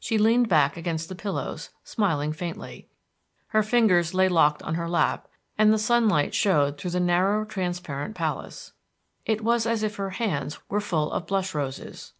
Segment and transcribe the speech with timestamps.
[0.00, 2.88] She leaned back against the pillows, smiling faintly.
[3.50, 8.16] Her fingers lay locked on her lap, and the sunlight showed through the narrow transparent
[8.16, 8.72] palace.
[9.24, 12.12] It was as if her hands were full of blush roses.